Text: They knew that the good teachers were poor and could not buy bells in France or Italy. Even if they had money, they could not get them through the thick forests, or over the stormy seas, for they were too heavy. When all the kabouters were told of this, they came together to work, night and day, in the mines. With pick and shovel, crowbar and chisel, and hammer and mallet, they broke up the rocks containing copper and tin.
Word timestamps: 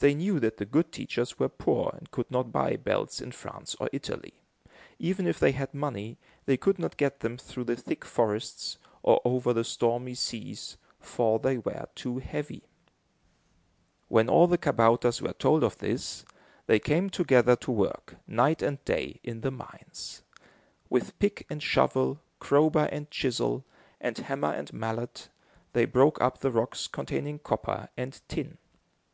They 0.00 0.12
knew 0.14 0.40
that 0.40 0.58
the 0.58 0.66
good 0.66 0.92
teachers 0.92 1.38
were 1.38 1.48
poor 1.48 1.92
and 1.96 2.10
could 2.10 2.30
not 2.30 2.52
buy 2.52 2.76
bells 2.76 3.18
in 3.18 3.32
France 3.32 3.74
or 3.80 3.88
Italy. 3.94 4.34
Even 4.98 5.26
if 5.26 5.38
they 5.40 5.52
had 5.52 5.72
money, 5.72 6.18
they 6.44 6.58
could 6.58 6.78
not 6.78 6.98
get 6.98 7.20
them 7.20 7.38
through 7.38 7.64
the 7.64 7.74
thick 7.74 8.04
forests, 8.04 8.76
or 9.02 9.22
over 9.24 9.54
the 9.54 9.64
stormy 9.64 10.14
seas, 10.16 10.76
for 11.00 11.38
they 11.38 11.56
were 11.56 11.86
too 11.94 12.18
heavy. 12.18 12.64
When 14.08 14.28
all 14.28 14.46
the 14.46 14.58
kabouters 14.58 15.22
were 15.22 15.32
told 15.32 15.64
of 15.64 15.78
this, 15.78 16.26
they 16.66 16.78
came 16.78 17.08
together 17.08 17.56
to 17.56 17.70
work, 17.70 18.16
night 18.26 18.60
and 18.60 18.84
day, 18.84 19.18
in 19.24 19.40
the 19.40 19.50
mines. 19.50 20.24
With 20.90 21.18
pick 21.18 21.46
and 21.48 21.62
shovel, 21.62 22.20
crowbar 22.38 22.90
and 22.92 23.10
chisel, 23.10 23.64
and 23.98 24.18
hammer 24.18 24.52
and 24.52 24.70
mallet, 24.74 25.30
they 25.72 25.86
broke 25.86 26.20
up 26.20 26.40
the 26.40 26.50
rocks 26.52 26.86
containing 26.86 27.38
copper 27.38 27.88
and 27.96 28.20
tin. 28.28 28.58